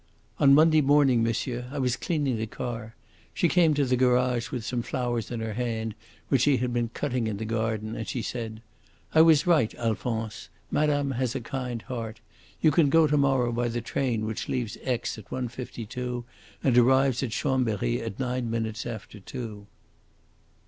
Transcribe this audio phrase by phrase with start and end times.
[0.39, 1.67] "On Monday morning, monsieur.
[1.71, 2.95] I was cleaning the car.
[3.35, 5.93] She came to the garage with some flowers in her hand
[6.27, 8.63] which she had been cutting in the garden, and she said:
[9.13, 10.49] 'I was right, Alphonse.
[10.71, 12.19] Madame has a kind heart.
[12.61, 16.23] You can go to morrow by the train which leaves Aix at 1.52
[16.63, 19.67] and arrives at Chambery at nine minutes after two.'"